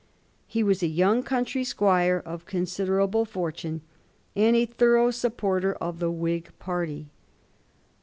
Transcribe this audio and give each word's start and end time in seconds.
He 0.47 0.63
was 0.63 0.81
a 0.81 0.87
young 0.87 1.21
country 1.21 1.63
squire 1.63 2.23
of 2.25 2.47
con 2.47 2.61
siderable 2.63 3.27
fortune, 3.27 3.81
and 4.35 4.55
a 4.55 4.65
thorough 4.65 5.11
supporter 5.11 5.73
of 5.75 5.99
the 5.99 6.09
Whig 6.09 6.49
party. 6.57 7.11